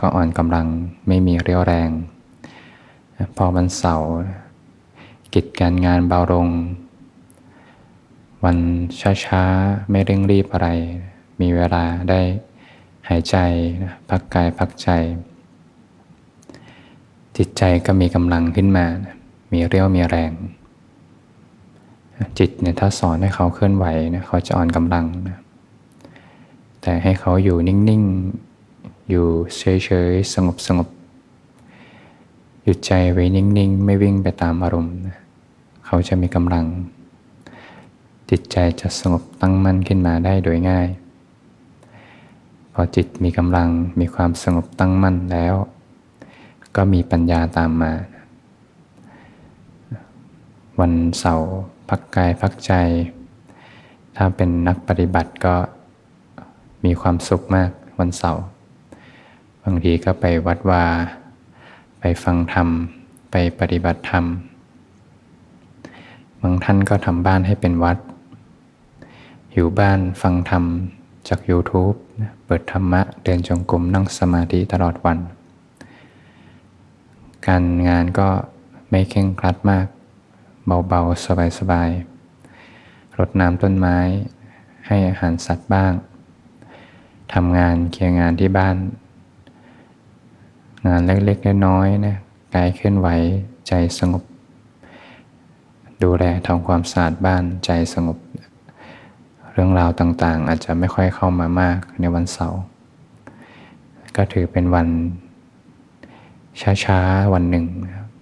[0.00, 0.66] ก็อ่อนกำลัง
[1.08, 1.90] ไม่มีเรี่ยวแรง
[3.36, 4.10] พอวันเสาร์
[5.34, 6.48] กิจการงานเบาลง
[8.44, 8.58] วัน
[9.24, 10.68] ช้าๆ ไม่เร่งรีบอะไร
[11.40, 12.20] มีเวลาได้
[13.08, 13.36] หายใจ
[14.10, 14.88] พักกายพักใจ
[17.36, 18.86] จิตใจก็มีกำลังขึ้นมา
[19.52, 20.32] มีเรี่ยวมีแรง
[22.38, 25.38] จิตเนี่ยถ้าสอนให้เขาเคลื่อนไหวนะเขาจะอ่อนกำลังนะ
[26.82, 28.02] แต่ให้เขาอยู่นิ่ง
[28.54, 30.88] ๆ อยู่เฉย ๆ สงบสงบ
[32.62, 35.16] หยุดใจไว้นิ่ง ๆ ไม่วิ่งไปตามอารมณ์นะ
[35.86, 36.66] เขาจะมีกำลัง
[38.30, 40.88] จิตใจจะสงบตั้งมั่นขึ้นมาได้โดยง่าย
[42.80, 43.68] อจิตมีกำลัง
[44.00, 45.54] มีความสงบตั้งมั่นแล้ว
[46.76, 47.92] ก็มีปัญญาตามมา
[50.80, 51.50] วันเสาร์
[51.88, 52.72] พักกายพักใจ
[54.16, 55.54] ถ้าเป็นนักปฏิบัติก็
[56.84, 58.42] มีความสุขมากวันเสาร์
[59.62, 60.84] บางทีก็ไปวัดวา
[62.00, 62.68] ไปฟังธรรม
[63.30, 64.24] ไปปฏิบัติธรรม
[66.42, 67.98] บางท่านก็ทำบ้านให้เป็นวัด
[69.52, 70.64] อยู่บ้านฟังธรรม
[71.28, 71.96] จาก YouTube
[72.44, 75.18] เปิดธรรมะ เดินจงกรมนั่งสมาธิตลอดวัน
[77.46, 78.28] การงานก็
[78.90, 79.86] ไม่เข่งครัดมาก
[80.88, 81.26] เบาๆ
[81.58, 83.98] สบายๆรดน้ำต้นไม้
[84.86, 85.92] ให้อาหารสัตว์บ้าง
[87.34, 88.76] ทำงานเคลียร์งานที่บ้าน
[90.86, 92.16] งานเล็กๆน้อยๆนะ
[92.54, 93.08] กายเคลื่อนไหว
[93.68, 94.22] ใจสงบ
[96.02, 98.16] ดูแลทำความสะอาดบ้านใจสงบ
[99.60, 102.60] รื่องราวต่างๆ อาจจะไม่ค่อยเข้ามามากในวันเสาร์
[104.16, 104.88] ก็ถือเป็นวัน
[106.84, 107.64] ช้าๆ วันหนึ่ง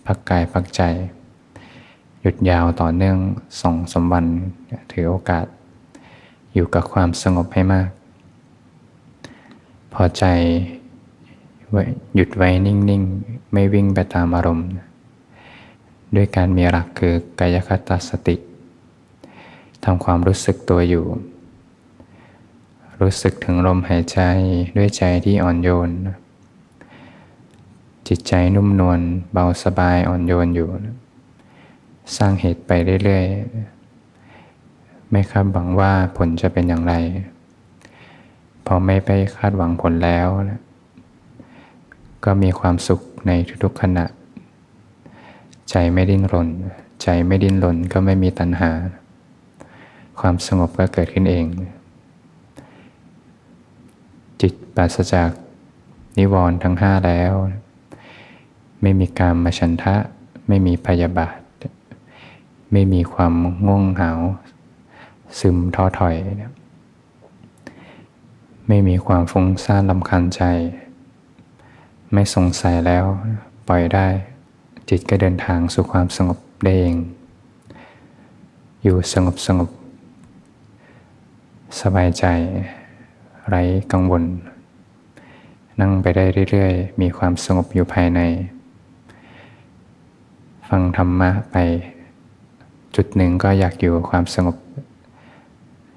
[0.06, 0.82] พักกายพักใจ
[2.20, 3.18] หยุดยาวต่อเนื่อง
[3.60, 4.26] สองสมวัน
[4.92, 5.46] ถือโอกาส
[6.54, 7.88] อยู่กับความสงบให้มาก
[9.94, 10.24] พอใจ
[12.14, 14.68] หยุดไว้นิ่งๆ ไม่วิ่งไปตามอารมณ์
[16.14, 18.36] ด้วยการมีหลักคือกายคตาสติ
[19.88, 21.06] ทำความรู้สึกตัวอยู่
[23.00, 24.20] รู้สึกถึงลมหายใจ
[24.76, 25.90] ด้วยใจที่อ่อนโยน
[28.08, 29.00] จิตใจนุ่มนวล
[29.32, 30.68] เบาสบายอ่อนโยนอยู่
[32.16, 32.70] สร้างเหตุไป
[33.04, 36.94] เรื่อยๆ ไม่คาดหวังว่าผลจะเป็นอย่างไร
[38.66, 40.28] พอไม่ไปคาดหวังผลแล้ว
[42.24, 43.32] ก็มีความสุขใน
[43.62, 44.06] ทุกๆขณะ
[45.70, 46.48] ใจไม่ดิ้นรน
[47.02, 48.70] ใจไม่ดิ้นรนก็ไม่มีตัณหา
[50.20, 51.46] ความสงบก็เกิดขึ้นเอง
[54.40, 55.30] จิตปราศจาก
[56.18, 57.32] นิวรณ์ทั้งห้าแล้ว
[58.82, 59.94] ไม่มีการมาชันทะ
[60.48, 61.38] ไม่มีพยาบาท
[62.72, 63.34] ไม่มีความ
[63.66, 64.12] ง่วงเหงา
[65.38, 66.16] ซึมท้อถอย
[68.68, 70.42] ไม่มีความฟุ้งซ่านลำคันใจ
[72.12, 73.04] ไม่สงสัยแล้ว
[73.68, 74.08] ปล่อยได้
[74.88, 76.96] จิตก็เดินทางสู่ความสงบได้เอง
[78.82, 79.68] อยู่สงบสงบ
[81.80, 82.24] สบายใจ
[83.48, 84.24] ไร้กังวล
[85.80, 88.20] นั่งไปได้เรื่อยๆ มีความสงบอยู่ภายใน
[90.68, 91.56] ฟังธรรมะไป
[92.96, 94.56] จุดหนึ่งก็อยากอยู่ความสงบ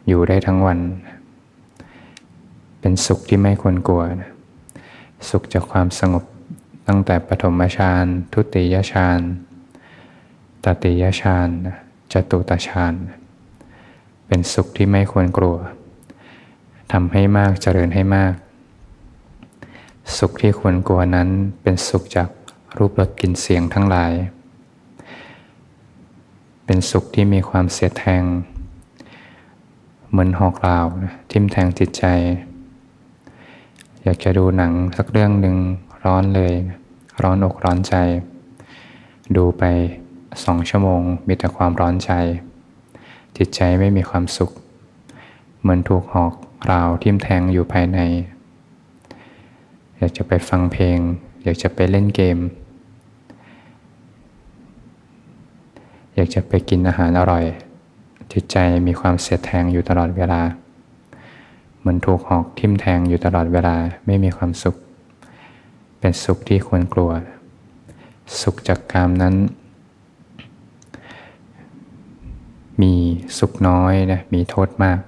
[0.07, 0.79] อยู่ได้ทั้งวัน
[2.79, 4.03] เป็นสุขที่ไม่ควรกลัว
[5.29, 6.23] สุขจากความสงบ
[6.87, 9.19] ตั้งแต่ปฐมฌาน ทุติยฌาน
[10.63, 11.49] ตติยฌาน
[12.11, 12.93] จตุตฌาน
[14.31, 15.57] เป็นสุขที่ไม่ควรกลัว
[16.91, 18.33] ทำให้มากเจริญให้มาก
[20.17, 21.29] สุขที่ควรกลัวนั้น
[21.61, 22.29] เป็นสุขจาก
[22.77, 24.11] รูปรสกลิ่นเสียงทั้งหลาย
[26.65, 28.23] เป็นสุขที่มีความเสียแทง
[30.09, 30.85] เหมือนหอกลาว
[31.31, 32.05] ทิ่มแทงจิตใจ
[34.03, 35.55] อยากจะดูหนังสักเรื่องหนึ่ง
[36.05, 36.53] ร้อนเลย
[37.21, 37.95] ร้อนอกร้อนใจ
[39.35, 39.63] ดูไป
[40.43, 42.11] สองชั่วโมงมีแต่ความร้อนใจ
[43.37, 44.51] จิตใจไม่มีความสุข
[45.61, 46.33] เหมือนถูกหอก
[46.71, 47.99] ราวทิ่มแทงอยู่ภายใน
[49.97, 50.99] อยากจะไปฟังเพลง
[51.43, 52.37] อยากจะไปเล่นเกม
[56.15, 57.45] อยากจะไปกินอาหารอร่อย
[58.33, 60.41] จิตใจมีความเสียแทงอยู่ตลอดเวลา
[61.79, 64.75] เหมือนถูกหอกทิ่มแทงอยู่ตลอดเวลาไม่มีความสุข
[65.99, 67.11] เป็นสุขที่ควรกลัว
[68.41, 69.35] สุขจากกามนั้น
[72.81, 72.93] มี
[73.37, 74.99] สุขน้อยนะมีโทษมาก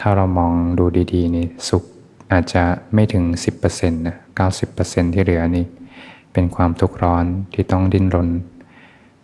[0.00, 1.84] ถ้าเรามองดูดีๆนี่สุข
[2.32, 2.62] อาจจะ
[2.94, 3.24] ไม่ถึง
[3.62, 4.16] 10%นะ
[4.64, 5.64] 90%ที่เหลือนี่
[6.32, 8.28] เป็นความทุกข์ร้อนที่ต้องดิ้นรน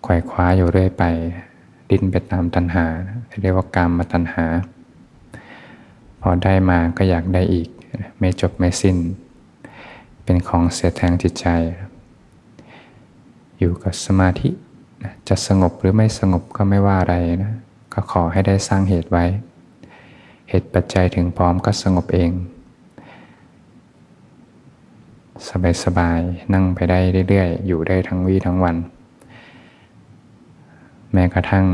[0.03, 1.05] ไขว่คว้าอยู่เรื่อยไป
[1.91, 2.87] ดิ้นไปตามตัณหา
[3.43, 4.47] เรียกว่ากามมาตัณหา
[6.21, 7.69] พอได้มาก็อยากได้อีก
[8.19, 8.97] ไม่จบไม่สิ้น
[10.25, 11.47] เป็นของเสียแทงจิตใจ
[13.59, 14.49] อยู่กับสมาธิ
[15.29, 17.53] จะสงบหรือไม่สงบก็ไม่ว่าอะไรนะ
[17.93, 19.25] ก็ขอให้ได้สร้างเหตุไว้
[20.49, 22.31] เหตุปัจจัยถึงพร้อมก็สงบเอง
[25.85, 26.99] สบายๆนั่งไปได้
[27.29, 28.77] เรื่อยๆ อยู่ได้ทั้งวี่ทั้งวัน
[31.13, 31.67] แม้กระทั่ง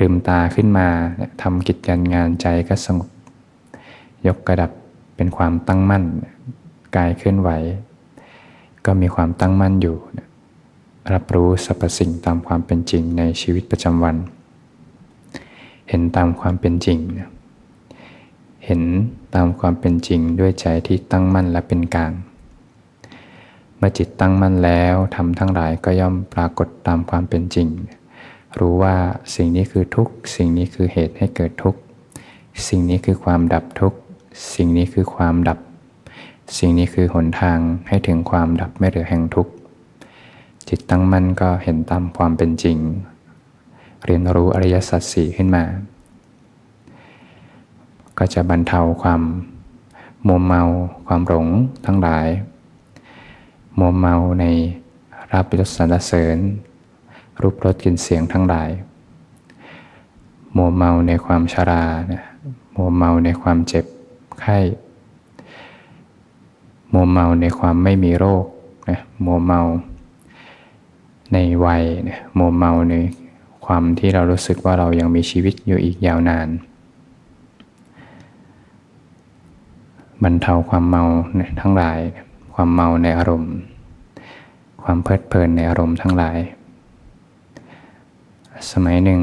[0.00, 0.88] ลืมตาขึ้นมา
[1.42, 3.08] ทำกิจการงานใจก็สงบ
[4.26, 4.70] ยกกระดับ
[5.16, 6.04] เป็นความตั้งมั่น
[6.96, 7.50] กายเคลื่อนไหว
[8.86, 9.96] ก็มีความตั้งมั่นอยู่
[11.12, 14.16] รับรู้สรรพสิ่งตามความเป็นจริงในชีวิตประจำวัน
[15.88, 16.98] เห็นตามความเป็นจริง
[18.64, 18.82] เห็น
[19.34, 22.12] ตามความเป็นจริงด้วยใจที่ตั้งมั่นและเป็นกลาง
[23.76, 27.68] เมื่อจิตตั้งมั่นแล้วทำทั้งหลายก็ย่อมปรากฏตามความเป็นจริง
[28.58, 28.96] รู้ว่า
[29.34, 31.80] สิ่งนี้คือทุกข์สิ่งนี้คือเหตุให้เกิดทุกข์
[32.68, 33.98] สิ่งนี้คือความดับทุกข์
[34.54, 35.58] สิ่งนี้คือความดับ
[36.58, 39.52] สิ่งนี้คือหนทางให้ถึงความดับไม่เหลือแห่งทุกข์
[40.68, 42.78] จิตตั้งมั่นก็เห็นตามความเป็นจริง
[44.04, 45.64] เรียนรู้อริยสัจสี่ขึ้นมา
[48.18, 49.22] ก็จะบรรเทาความ
[50.26, 50.62] มัวเมา
[51.06, 51.46] ความหลง
[51.86, 52.28] ทั้งหลาย
[53.78, 54.44] มัวเมาใน
[55.32, 56.38] รับยศสรรเสริญ
[57.42, 58.70] รูปรสกลิ่นเสียงทั้งหลาย
[60.56, 62.22] มัวเมาในความชรานะ
[62.76, 63.84] มัวเมาในความเจ็บ
[64.40, 64.58] ไข้
[66.92, 68.44] มัวเมาในความไม่มีโรค
[68.90, 69.60] นะมัวเมา
[71.32, 72.94] ในวัยนะมัวเมาใน
[73.66, 76.48] ความที่เรารู้สึกว่าเรายังมีชีวิตอยู่อีกยาวนาน
[80.22, 81.04] บรรเทาความเมา
[81.60, 81.98] ทั้งหลาย
[82.54, 83.54] ความเมาในอารมณ์
[84.82, 86.38] ความเพลิดเพลินในอารมณ์ทั้งหลาย
[88.70, 89.20] สมัยหนึ่ง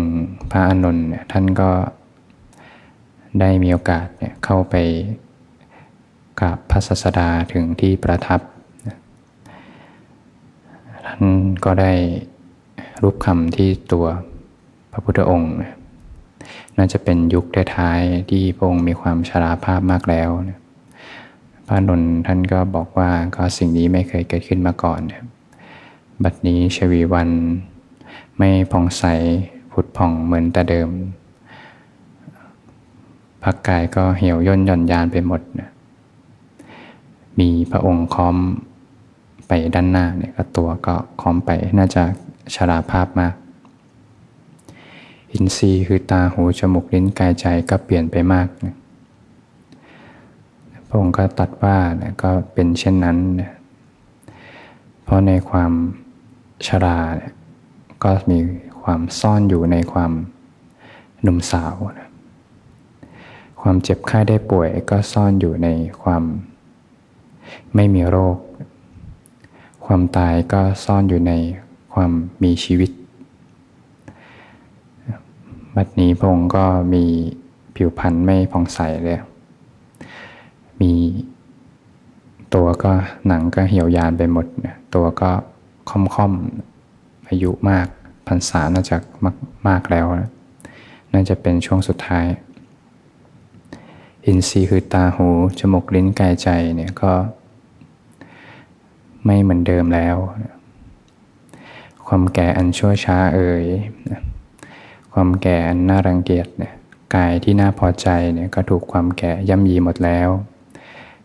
[0.51, 1.71] พระอานนท์ท่านก็
[3.39, 4.07] ได้มีโอกาส
[4.43, 4.75] เข้าไป
[6.41, 8.39] กับพระศาสดาถึงที่ประทับ
[11.13, 11.29] ท่าน
[11.65, 11.91] ก็ได้
[13.01, 14.05] รูปคำที่ตัว
[14.91, 15.53] พระพุทธองค์
[16.77, 17.45] น่าจะเป็นยุค
[17.75, 20.29] ท้ายๆที่พระองค์มีความชราภาพมากแล้ว
[21.67, 25.01] พระนนท์ท่านก็บอกว่าก็สิ่งนี้ไม่เคยเกิดขึ้นมาก่อน
[26.23, 27.29] บัดนี้ชวีวัน
[28.37, 29.03] ไม่ผ่องใส
[29.71, 30.89] ผุดผ่องเหมือนแต่เดิม
[33.43, 35.41] พักกายก็เหี่ยวย่นหย่อนยานไปหมด
[37.39, 38.37] มีพระองค์ค้อม
[39.47, 42.03] ไปด้านหน้าเนี่ยก็ตัวก็คอมไปน่าจะ
[42.55, 43.33] ชราภาพมาก
[45.31, 48.75] อินทรีย์คือตาหูจมูกลิ้นกายใจก็เปลี่ยนไปมากนะ
[50.93, 53.51] ระองค์ก็ตัดว่านะก็เป็นเช่นนั้นนะ
[55.03, 55.71] เพราะในความ
[56.67, 57.33] ชรานะ
[58.03, 58.39] ก็มี
[58.83, 60.11] ความซ่อนอยู่ในความ
[61.21, 62.09] หนุ่มสาวนะ
[63.61, 65.67] ความเจ็บไข้ได้ป่วยก็ซ่อนอยู่ใน
[66.03, 66.23] ความ
[67.75, 68.37] ไม่มีโรค
[69.85, 71.31] ความตายก็ซ่อนอยู่ใน
[71.93, 72.11] ความ
[72.43, 72.91] มีชีวิต
[75.75, 77.03] บัดนี้พระองค์ก็มี
[77.75, 79.19] ผิวพรรณไม่ผ่องใสเลย
[80.81, 80.93] มี
[82.53, 82.91] ตัวก็
[83.27, 84.45] หนังก็เหี่ยวยานไปหมด
[84.95, 85.31] ตัวก็
[85.89, 87.87] ค่อมๆ อายุมาก
[88.27, 89.35] พรรษาน่าจะมาก
[89.67, 90.31] มากแล้วนะ
[91.13, 92.25] น่าจะเป็นช่วงสุดท้าย
[94.25, 95.27] อินทรีย์คือตาหู
[95.59, 97.11] จมูก ลิ้น กายใจเนี่ยก็
[99.25, 100.15] ไม่เหมือนเดิมแล้ว
[102.07, 103.65] ความแก่อันชั่วช้าเอ่ย
[105.13, 106.73] ความแก่อันน่ารังเกียจเนี่ย
[107.15, 110.29] กายที่น่าพอใจเนี่ยก็ถูกความแก่ย่ำยีหมดแล้ว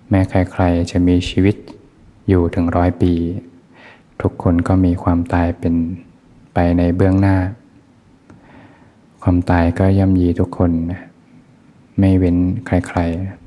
[0.09, 1.57] แม้ใครๆจะมีชีวิต
[2.29, 3.13] อยู่ถึงร้อยปี
[4.23, 5.75] ทุกคนก็มีความตายเป็น
[6.55, 7.37] ไปในเบื้องหน้า
[9.23, 10.71] ความตายก็ย่ำยีทุกคน
[11.99, 12.37] ไม่เว้น
[12.67, 13.38] ใครๆ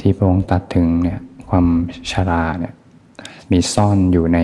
[0.00, 1.66] ที่พระองค์ตัดถึงเนี่ยความ
[2.10, 2.74] ชราเนี่ย
[3.50, 4.38] มีซ่อนอยู่ใน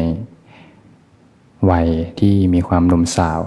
[1.71, 1.87] วัย
[2.21, 3.41] ที่มีความหนุ่มสาว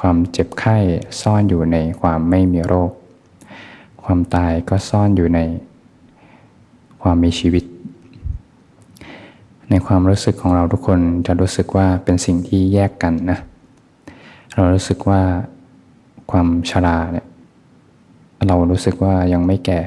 [0.00, 0.76] ความเจ็บไข้
[1.22, 2.90] ซ่อนอยู่ในความไม่มีโรค
[4.04, 5.40] ความตายก็ซ่อนอยู่ใน
[7.02, 7.64] ความมีชีวิต
[9.70, 13.38] ในความรู้สึกของเราทุกคนจะรู้สึกว่าเป็นสิ่งที่แยกกันนะ
[14.54, 15.22] เรารู้สึกว่า
[16.30, 17.26] ความชราเนี่ย
[18.46, 19.80] เรารู้สึกว่ายังไม่แก่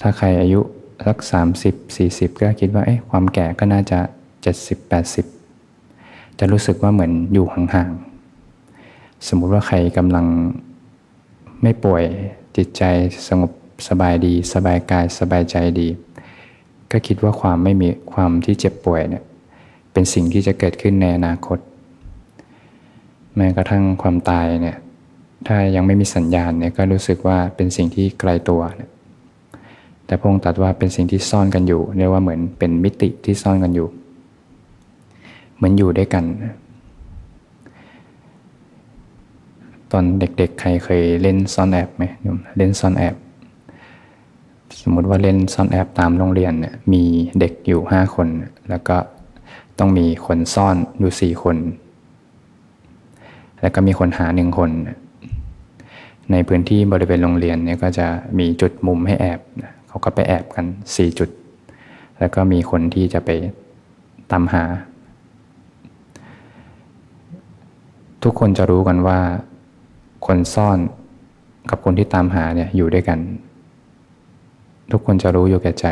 [0.00, 0.60] ถ้าใครอายุ
[1.06, 3.98] สักสามสิบสี่สิบก็คิดว่าเอ๊ะความแก่ก็น่าจะ
[4.42, 5.26] เจ็ดสิบแปดสิบ
[6.38, 10.26] จะรู้สึกว่าเหมือนอยู่ห่างๆ สมมุติว่าใครกำลัง
[11.62, 12.04] ไม่ป่วย
[12.56, 12.82] จิตใจ
[13.28, 13.50] สงบ
[13.88, 15.88] สบายดี สบายกายสบายใจดี
[16.92, 19.24] ก็คิดว่าความไม่มีความที่เจ็บป่วยเนี่ย
[19.92, 21.58] เป็นสิ่งที่จะเกิดขึ้นในอนาคต
[23.36, 24.76] แม้กระทั่งความตายเนี่ย
[25.46, 28.90] ถ้ายังไม่มีสัญญาณเนี่ยก็รู้สึกว่าเป็นสิ่งที่ไกลตัวเนี่ย
[30.06, 33.88] แต่พระองค์ตรัสว่าเป็นสิ่งที่ซ่อนกันอยู่เรียกว่าเหมือนเป็นมิติที่ซ่อนกันอยู่
[35.56, 36.24] เหมือนอยู่ด้วยกัน
[39.92, 42.04] ตอนเด็กๆ ใครเคยเล่นซ่อนแอบไหม
[42.56, 43.14] เล่นซ่อนแอบ
[44.82, 47.02] สมมติว่าเล่นซ่อนแอบตามโรงเรียนเนี่ยมี
[47.38, 48.28] เด็กอยู่ห้าคน
[48.70, 48.96] แล้วก็
[49.78, 51.56] ต้องมีคนซ่อนอยู่สี่คน
[53.60, 54.70] แล้วก็มีคนหาหนึ่งคน
[56.32, 58.06] ในพื้นที่บริเวณโรงเรียนเนี่ยก็จะ
[58.38, 59.40] มีจุดมุมให้แอบ
[59.94, 61.28] เขาก็ไปแอบกัน 4 จุด
[62.18, 63.30] แล้วก็มีคนที่จะไป
[64.32, 64.64] ตามหา
[68.22, 69.18] ทุกคนจะรู้กันว่า
[70.26, 70.78] คนซ่อน
[71.70, 73.18] กับคนที่ตามหาเนี่ยอยู่ด้วยกัน
[74.92, 75.86] ทุกคนจะรู้อยู่แก่ใจ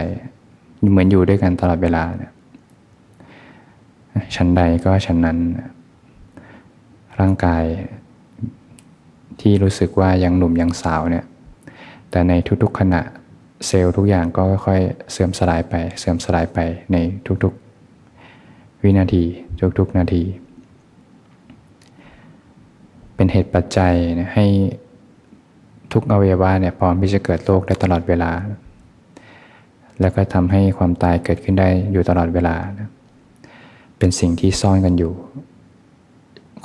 [0.90, 2.32] เหมือนอยู่ด้วยกันตลอดเวลาเนี่ย
[4.34, 5.38] ชั้นใดก็ชั้นนั้น
[7.20, 7.64] ร่างกาย
[9.40, 11.24] ที่รู้สึกว่ายังหนุ่มยังสาวเนี่ย
[12.10, 12.32] แต่ใน
[12.62, 13.02] ทุกๆขณะ
[13.66, 16.58] เซลล์ทุกอย่างก็ค่อยๆเสื่อมสลายไป เสื่อมสลายไป
[16.92, 16.96] ใน
[17.44, 19.24] ทุกๆ วินาที
[19.78, 20.22] ทุกๆนาที
[23.14, 23.94] เป็นเหตุปัจจัย
[24.34, 24.46] ให้
[25.92, 28.30] ทุกอวัยวะเนี่ยพร้อมที่จะเกิดโรคได้ตลอดเวลา
[30.00, 32.54] แล้วก็ทำให้ความตายเกิดขึ้นได้อยู่ตลอดเวลา
[33.98, 35.12] เป็นสิ่งที่ซ่อนกันอยู่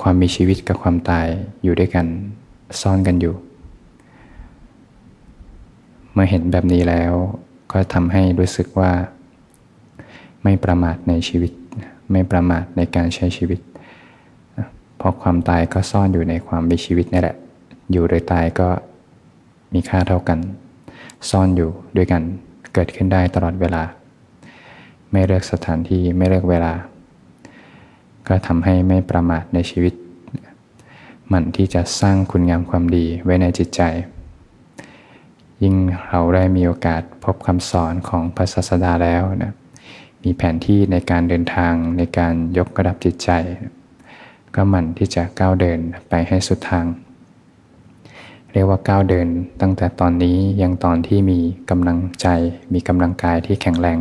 [0.02, 1.26] ความมีชีวิตกับความตาย
[1.62, 2.06] อยู่ด้วยกัน
[2.80, 3.34] ซ่อนกันอยู่
[6.12, 7.12] เมื่อเห็นแบบนี้แล้ว
[7.72, 8.92] ก็ทำให้รู้สึกว่า
[10.42, 11.52] ไม่ประมาทในชีวิต
[12.12, 13.60] ไม่ประมาทในการใช้ชีวิต
[14.96, 17.36] เพราะความตายก็ซ่อนอยู่ในความมีชีวิตนี่แหละ
[17.90, 18.68] อยู่โดยตายก็
[19.74, 20.38] มีค่าเท่ากัน
[21.30, 22.22] ซ่อนอยู่ด้วยกัน
[22.74, 23.82] เกิดขึ้นได้ตลอดเวลา
[25.12, 26.72] ไม่เลือกสถานที่ไม่เลือกเวลา
[28.28, 29.94] ก็ทำให้ไม่ประมาทในชีวิต
[31.32, 33.80] มันที่จะสร้างคุณงามความดีไว้ในจิตใจ
[35.62, 35.74] ยิ่ง
[36.08, 39.52] เราได้มีโอกาสพบคำสอนของพระศาสดาแล้วนะ
[40.22, 43.30] มีแผนที่ในการเดินทางในการยกระดับจิตใจ
[44.54, 46.86] ก็หมั่นที่จะก้าวเดินไปให้สุดทาง
[48.52, 49.28] เรียกว่าก้าวเดิน
[49.60, 51.38] ตั้งแต่ตอนนี้ยังตอนที่มี
[51.70, 52.26] กำลังใจ
[52.72, 53.98] มีกำลังกายที่แข็งแรง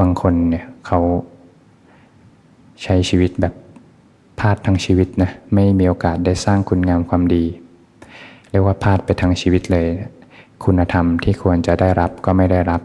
[0.00, 1.00] บางคนเนี่ยเขา
[2.82, 3.54] ใช้ชีวิตแบบ
[4.38, 7.44] พลาดทั้งชีวิตนะไม่มีโอกาสได้สร้างคุณงามความดี
[8.50, 9.86] เรียกว่าพลาดไปทั้งชีวิตเลย
[10.64, 12.80] คุณธรรมที่ควรจะได้รับก็ไม่ได้รับ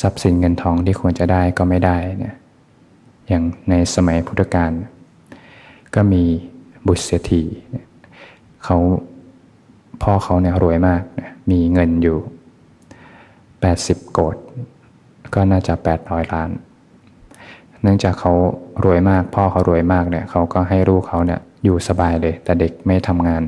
[0.00, 2.36] ทรัพย์สินเงินทองที่ควรจะได้ก็ไม่ได้เนี่ย
[3.28, 4.70] อย่างในสมัยพุทธกาล
[5.94, 6.24] ก็มี
[6.86, 7.42] บุตรเศรษฐี
[8.64, 8.76] เขา
[10.02, 11.02] พ่อเขาเนี่ยรวยมาก
[11.50, 12.18] มีเงินอยู่
[13.54, 14.36] 80 โกด
[15.34, 16.50] ก็น่าจะ 800 ล้าน
[17.82, 18.32] เนื่องจากเขา
[18.84, 23.42] รวยมาก พ่อเขารวยมากเนี่ยเขาก็ให้ลูกเขาเนี่ยอยู่สบายเลย แต่เด็กไม่ทำงาน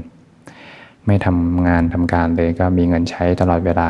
[1.10, 3.88] ไม่ทำงานทำการเลยก็มีเงินใช้ตลอดเวลา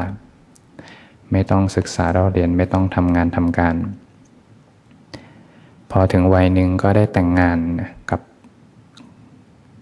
[1.33, 3.75] ไม่ต้องศึกษาเราเรียนไม่ต้องทำงานทำการ
[5.91, 7.59] พอถึงวัยหนึ่งก็ได้แต่งงาน
[8.11, 8.21] กับ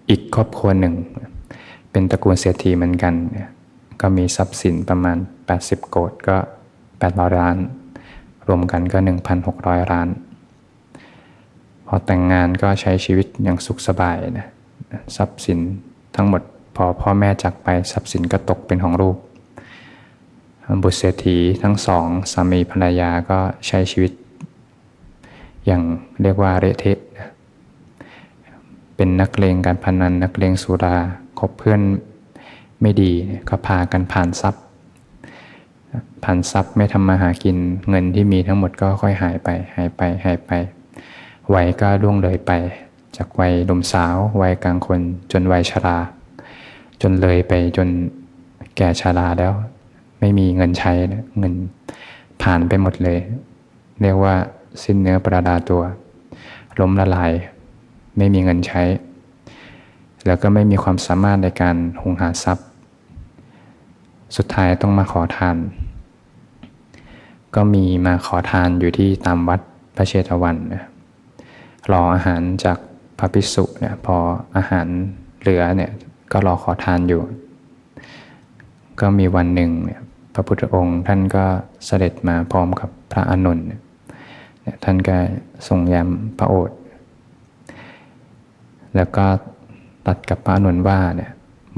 [0.09, 0.95] อีกครอบครัวหนึ่ง
[1.91, 3.13] เป็นตระกูลเศรษฐีเหมือนกัน
[4.01, 5.17] ก็มีทรัพย์สินประมาณ
[5.55, 6.37] 80 โกดก็
[6.87, 7.57] 800ล้าน
[8.47, 8.97] รวมกันก็
[9.45, 10.07] 1,600 ล้าน
[11.87, 14.47] พอแต่งงานก็ใช้ชีวิตอย่างสุขสบายนะ
[15.15, 15.59] ทรัพย์สิน
[16.17, 16.41] ทั้งหมด
[16.83, 19.17] อพ่อแม่จากไปทรัพย์สินก็ตกเป็นของลูก
[20.83, 24.11] บุตรเศรษฐีทั้งสองสามีภรรยาก็ใช้ชีวิต
[25.65, 25.81] อย่าง
[26.21, 26.99] เรียกว่าเระเทะ
[28.95, 30.97] เป็นนักเลงการพนัน นักเลงสุรา
[31.39, 31.81] คบเพื่อน
[32.81, 33.11] ไม่ดี
[33.49, 34.63] ก็พากันผ่านทรัพย์
[36.23, 37.57] ผ่านทรัพย์ไม่ทำมาหากิน
[37.89, 40.51] เงินที่มีทั้งหมดก็ค่อยหายไปหายไปหายไป
[41.53, 42.51] วัยก็ล่วงเลยไป
[43.17, 45.97] จากวัยหนุ่มสาว วัยกลางคนจนวัยชรา
[47.01, 47.87] จนเลยไปจน
[48.77, 49.53] แก่ชราแล้ว
[50.19, 50.91] ไม่มีเงินใช้
[51.37, 51.53] เงิน
[52.41, 53.19] ผ่านไปหมดเลย
[54.01, 54.35] เรียกว่า
[54.83, 55.83] สิ้นเนื้อประดาตัว
[56.79, 57.31] ล้มละลาย
[58.17, 58.81] ไม่มีเงินใช้
[60.25, 62.67] แล้วก็ไม่มีความสามารถในการหุงหาทรัพย์
[64.37, 65.57] สุดท้ายต้องมาขอทาน
[67.55, 69.59] ก็มีมาขอทานอยู่ที่ตามวัด
[69.95, 70.83] พระเชตวันนะ
[71.91, 72.77] รออาหารจาก
[73.19, 74.17] พระภิกษุเนี่ยพอ
[74.57, 74.87] อาหาร
[75.41, 75.91] เหลือเนี่ย
[76.31, 77.21] ก็รอขอทานอยู่
[78.99, 79.71] ก็มีวันหนึ่ง
[80.33, 81.45] พระพุทธองค์ท่านก็
[81.85, 83.59] เสด็จมาพร้อมกับพระอนุน
[84.83, 85.17] ท่านก็
[85.67, 86.77] ทรงย้ำพระโอษฐ์
[88.95, 89.25] แล้วก็
[90.07, 91.31] ตัดกับพระอนุนว่าเนี่ย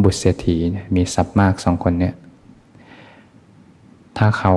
[0.03, 0.55] บุตรเศรษฐี
[0.95, 2.15] มีทรัพย์มากสองคนเนี่ย
[4.17, 4.53] ถ้าเขา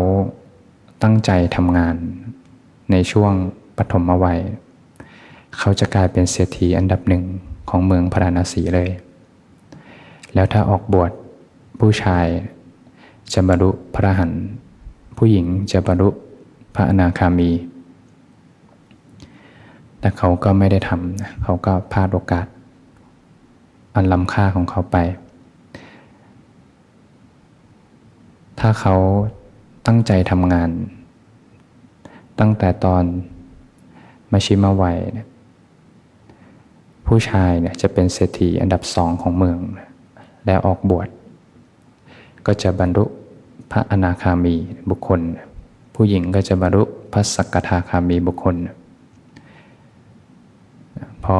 [1.03, 1.97] ตั้งใจทำงาน
[2.91, 3.33] ในช่วง
[3.77, 4.41] ปฐมวัย
[5.59, 7.23] เขาจะกลายเป็นเศรษฐีอันดับหนึ่ง
[7.69, 8.91] ของเมืองพราณสีเลย
[10.35, 11.11] แล้วถ้าออกบวช
[11.81, 12.27] ผู้ชาย
[13.33, 14.33] จะบรรลุพระหัน
[15.17, 16.09] ผู้หญิงจะบรรลุ
[16.75, 17.51] พระอนาคามี
[20.01, 22.47] แต่เขาก็ไม่ได้ทำเขาก็พลาดโอกาส
[23.95, 24.97] อันล้ำค่าของเขาไป
[28.61, 28.97] ถ้าเขา
[29.87, 30.71] ตั้งใจทำงาน
[32.41, 33.05] ตั้งแต่ตอน
[34.33, 34.99] มาชิมาวัย
[37.07, 39.59] ผู้ชายเนี่ยจะเป็นเศรษฐีอันดับสองของเมือง
[40.47, 41.09] แล้วออกบวช
[42.47, 43.05] ก็จะบรรลุ
[43.73, 44.55] พระอนาคามี
[44.91, 45.21] บุคคล
[45.95, 46.83] ผู้หญิงก็จะบรรลุ
[47.13, 48.57] พระสกทาคามีบุคคล
[51.25, 51.39] พอ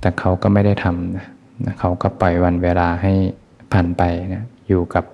[0.00, 1.26] แต่เขาก็ไม่ได้ทำนะ
[1.80, 3.12] เขาก็ปล่อยวันเวลาให้
[3.72, 4.02] ผ่านไป
[4.34, 5.04] นะอยู่กับ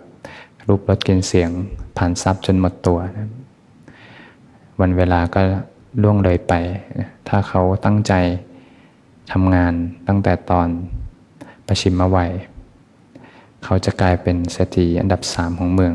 [0.69, 1.51] รูปรสกลิ่นเสียง
[1.97, 3.29] ผ่านทรัพย์จนหมดตัวนะ
[4.81, 5.41] วันเวลาก็
[6.03, 6.53] ล่วงเลยไป
[6.99, 8.13] นะถ้าเขาตั้งใจ
[9.33, 9.73] ทำงาน
[10.09, 10.69] ตั้งแต่ตอน
[11.67, 12.33] ประชิมวัย
[13.65, 15.95] เขาจะกลายเป็นเศรษฐีอันดับสามของเมือง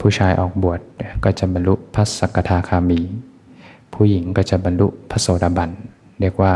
[0.00, 0.80] ผู้ชายออกบวช
[1.24, 3.00] ก็จะบรรลุพระสกทาคามี
[3.94, 5.70] ผู้หญิงก็จะบรรลุพระโสดาบัน
[6.20, 6.52] เรียกว่า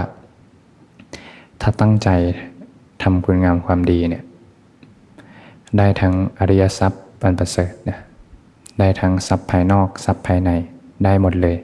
[1.61, 2.09] ถ้าตั้งใจ
[3.03, 4.24] ทำคุณงามความดีเนี่ย
[5.79, 7.98] ได้ทั้งอริยทรัพย์บรรประเสริฐนะ
[8.79, 10.50] ได้ทั้งทรัพย์ภายนอกทรัพย์ภายใน
[11.05, 11.57] ได้หมดเลย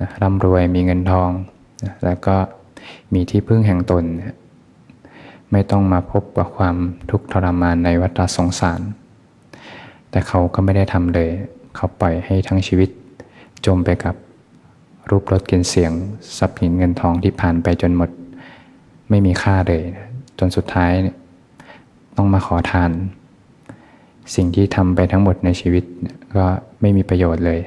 [0.00, 1.30] นะร่ำรวยมีเงินทอง
[1.82, 2.36] นะแล้วก็
[3.14, 4.36] มีที่พึ่งแห่งตนนะ
[5.54, 6.76] ไม่ต้องมาพบกับความ
[7.10, 8.80] ทุกข์ทรมานในวัฏสงสาร
[10.10, 11.30] แต่เขาก็ไม่ได้ทำเลย
[11.76, 12.90] เขาปล่อยให้ทั้งชีวิต
[13.66, 14.14] จมไปกับ
[15.10, 15.92] รูปรสกลิ่นเสียง
[16.38, 18.10] ทรัพย์สินเงินทองที่ผ่านไปจนหมด
[19.10, 19.82] ไม่มีค่าเลย
[20.38, 20.92] จนสุดท้าย
[22.16, 22.90] ต้องมาขอทาน
[24.34, 25.84] สิ่งที่ทำไปทั้งหมดในชีวิต
[26.36, 26.46] ก็
[26.80, 27.60] ไม่มีประโยชน์เลย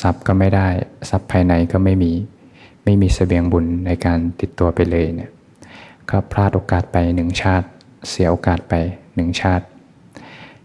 [0.00, 0.68] ทรัพย์ก็ไม่ได้
[1.10, 2.12] ทรัพย์ภายในก็ไม่มี
[2.84, 5.30] ไม่มีสเสบียงบุญในการติดตัวไปเลยเนี่ย
[6.10, 7.66] ก็พลาดโอกาสไปหนึ่งชาติ
[8.08, 8.74] เสียโอกาสไป
[9.14, 9.64] หนึ่งชาติ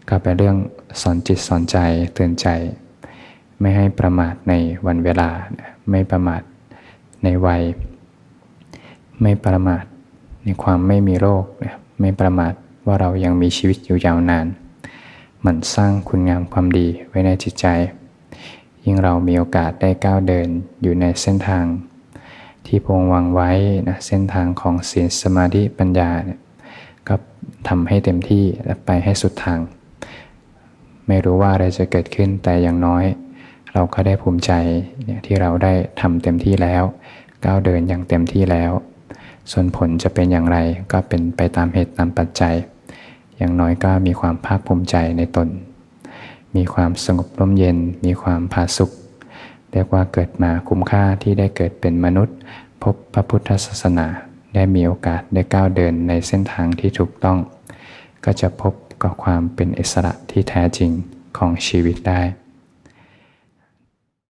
[0.09, 0.57] ก็เป็นเรื่อง
[1.01, 1.77] สอนจิตสอนใจ
[2.13, 2.47] เตือนใจ
[3.59, 4.53] ไม่ให้ประมาทใน
[4.85, 5.29] วันเวลา
[5.89, 6.41] ไม่ประมาท
[7.23, 7.63] ในวัย
[9.21, 9.83] ไม่ประมาท
[10.43, 11.43] ในความไม่มีโรค
[11.99, 12.53] ไม่ประมาท
[12.85, 14.45] ว่าเรายังมีชีวิตอยู่ยาวนาน
[15.45, 17.65] มันสร้างคุณงามความดีไว้ในจิตใจ
[18.83, 20.47] ยิ่งเรามีโอกาสได้ก้าวเดิน
[20.81, 21.65] อยู่ในเส้นทาง
[22.67, 23.51] ที่พงวางไว้
[23.89, 26.39] นะเส้นทางของศีลสมาธิปัญญาเนี่ย
[27.07, 27.15] ก็
[27.67, 29.59] ทำให้เต็มที่และไปให้สุดทาง
[31.07, 33.05] ไม่รู้ว่าอะไรจะเกิดขึ้นแต่อย่างน้อย
[33.73, 34.51] เราก็ได้ภูมิใจ
[35.05, 36.83] เนี่ยที่เราได้ทำเต็มที่แล้ว
[37.45, 38.71] ก้าวเดินอย่างเต็มที่แล้ว
[39.51, 40.57] ส่วนผลจะเป็นอย่างไร
[40.91, 42.55] ก็เป็นไปตามเหตุตามปัจจัย
[43.37, 45.47] อย่างน้อยก็มีความภาคภูมิใจในตน
[46.55, 48.91] มีความสงบร่มเย็น มีความผาสุข
[49.71, 52.35] เรียกว่าเกิดมาคุ้มค่าที่ได้เกิดเป็นมนุษย์
[52.83, 54.07] พบพระพุทธศาสนา
[54.55, 57.37] ได้มีโอกาสได้ก้าวเดินในเส้นทางที่ถูกต้อง
[58.25, 60.91] ก็จะพบกับความเป็นอิสระที่แท้จริง
[61.37, 62.21] ของชีวิตได้